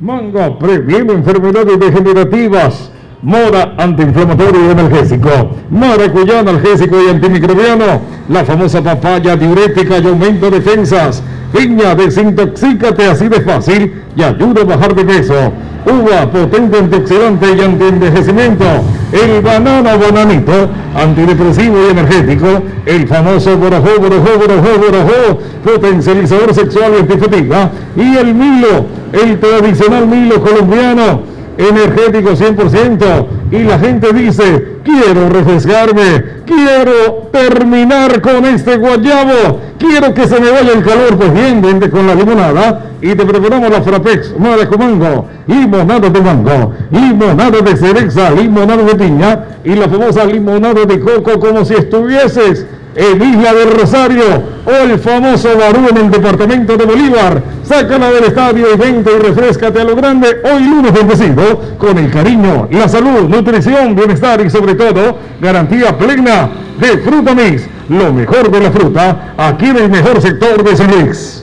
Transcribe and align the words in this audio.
Manga 0.00 0.58
previene 0.58 1.12
enfermedades 1.12 1.78
degenerativas. 1.78 2.90
Mora 3.20 3.74
antiinflamatorio 3.76 4.68
y 4.68 4.70
analgésico. 4.70 5.28
Maracuyá 5.70 6.40
analgésico 6.40 6.96
y 7.02 7.10
antimicrobiano. 7.10 8.00
La 8.30 8.42
famosa 8.46 8.82
papaya 8.82 9.36
diurética 9.36 9.98
y 9.98 10.06
aumenta 10.06 10.48
defensas. 10.48 11.22
Piña, 11.52 11.94
desintoxícate 11.94 13.04
así 13.08 13.28
de 13.28 13.42
fácil 13.42 13.92
y 14.16 14.22
ayuda 14.22 14.62
a 14.62 14.64
bajar 14.64 14.94
de 14.94 15.04
peso. 15.04 15.34
Uva, 15.84 16.30
potente 16.30 16.78
antioxidante 16.78 17.54
y 17.54 17.60
antienvejecimiento. 17.60 18.64
El 19.12 19.42
banano 19.42 19.98
bananito, 19.98 20.70
antidepresivo 20.96 21.76
y 21.86 21.90
energético. 21.90 22.62
El 22.86 23.06
famoso 23.06 23.54
borajó, 23.58 24.00
borajó, 24.00 24.38
borajó, 24.38 24.78
borajó, 24.78 25.38
potencializador 25.62 26.54
sexual 26.54 26.92
y 26.96 27.00
antifatiga. 27.00 27.70
Y 27.96 28.16
el 28.16 28.34
Milo, 28.34 28.86
el 29.12 29.40
tradicional 29.40 30.06
Milo 30.06 30.40
colombiano 30.42 31.30
energético 31.68 32.30
100% 32.30 33.26
y 33.50 33.58
la 33.64 33.78
gente 33.78 34.12
dice, 34.12 34.78
quiero 34.84 35.28
refrescarme, 35.28 36.24
quiero 36.46 37.28
terminar 37.32 38.20
con 38.20 38.44
este 38.44 38.76
guayabo, 38.76 39.60
quiero 39.78 40.14
que 40.14 40.26
se 40.26 40.40
me 40.40 40.50
vaya 40.50 40.72
el 40.72 40.82
calor, 40.82 41.16
pues 41.18 41.34
bien, 41.34 41.60
vente 41.60 41.90
con 41.90 42.06
la 42.06 42.14
limonada 42.14 42.92
y 43.02 43.14
te 43.14 43.26
preparamos 43.26 43.70
la 43.70 43.82
frapex, 43.82 44.32
de 44.32 44.78
mango, 44.78 45.26
limonada 45.46 46.08
de 46.08 46.20
mango, 46.20 46.72
limonada 46.90 47.60
de 47.60 47.76
cereza, 47.76 48.30
limonada 48.30 48.82
de 48.82 48.94
piña 48.94 49.44
y 49.64 49.74
la 49.74 49.88
famosa 49.88 50.24
limonada 50.24 50.84
de 50.84 51.00
coco 51.00 51.38
como 51.40 51.64
si 51.64 51.74
estuvieses 51.74 52.66
en 53.00 53.22
Isla 53.22 53.54
del 53.54 53.70
Rosario 53.70 54.24
o 54.66 54.70
el 54.70 54.98
famoso 54.98 55.48
Barú 55.56 55.88
en 55.88 55.96
el 55.96 56.10
departamento 56.10 56.76
de 56.76 56.84
Bolívar. 56.84 57.42
Sácala 57.64 58.10
del 58.10 58.24
estadio 58.24 58.66
y 58.74 58.76
vente 58.76 59.10
y 59.16 59.18
refrescate 59.18 59.80
a 59.80 59.84
lo 59.84 59.96
grande 59.96 60.42
hoy 60.44 60.64
lunes 60.64 60.92
bendecido 60.92 61.60
con 61.78 61.96
el 61.96 62.10
cariño, 62.10 62.68
la 62.70 62.88
salud, 62.88 63.28
nutrición, 63.28 63.94
bienestar 63.94 64.44
y 64.44 64.50
sobre 64.50 64.74
todo 64.74 65.16
garantía 65.40 65.96
plena 65.96 66.50
de 66.78 66.98
Fruta 66.98 67.34
Mix, 67.34 67.62
lo 67.88 68.12
mejor 68.12 68.50
de 68.50 68.60
la 68.60 68.70
fruta 68.70 69.34
aquí 69.38 69.66
en 69.66 69.76
el 69.78 69.90
mejor 69.90 70.20
sector 70.20 70.62
de 70.62 70.76
San. 70.76 71.39